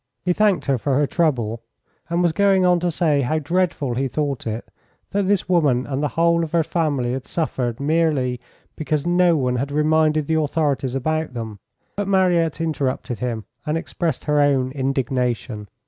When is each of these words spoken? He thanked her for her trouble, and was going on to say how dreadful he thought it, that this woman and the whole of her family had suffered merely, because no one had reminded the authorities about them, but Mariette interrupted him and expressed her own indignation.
He 0.25 0.33
thanked 0.33 0.65
her 0.65 0.79
for 0.79 0.95
her 0.97 1.05
trouble, 1.05 1.61
and 2.09 2.23
was 2.23 2.31
going 2.31 2.65
on 2.65 2.79
to 2.79 2.89
say 2.89 3.21
how 3.21 3.37
dreadful 3.37 3.93
he 3.93 4.07
thought 4.07 4.47
it, 4.47 4.67
that 5.11 5.27
this 5.27 5.47
woman 5.47 5.85
and 5.85 6.01
the 6.01 6.07
whole 6.17 6.43
of 6.43 6.53
her 6.53 6.63
family 6.63 7.13
had 7.13 7.27
suffered 7.27 7.79
merely, 7.79 8.41
because 8.75 9.05
no 9.05 9.37
one 9.37 9.57
had 9.57 9.71
reminded 9.71 10.25
the 10.25 10.39
authorities 10.41 10.95
about 10.95 11.35
them, 11.35 11.59
but 11.97 12.07
Mariette 12.07 12.59
interrupted 12.59 13.19
him 13.19 13.45
and 13.63 13.77
expressed 13.77 14.23
her 14.23 14.41
own 14.41 14.71
indignation. 14.71 15.67